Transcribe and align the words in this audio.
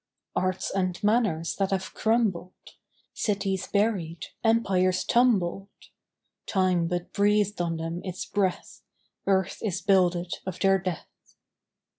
Arts 0.35 0.71
and 0.71 0.97
manners 1.03 1.55
that 1.57 1.69
have 1.69 1.93
crumbled; 1.93 2.73
Cities 3.13 3.67
buried; 3.67 4.25
empires 4.43 5.03
tumbled: 5.03 5.69
Time 6.47 6.87
but 6.87 7.13
breathed 7.13 7.61
on 7.61 7.77
them 7.77 8.01
its 8.03 8.25
breath; 8.25 8.81
Earth 9.27 9.59
is 9.61 9.79
builded 9.79 10.39
of 10.43 10.57
their 10.59 10.79
death. 10.79 11.35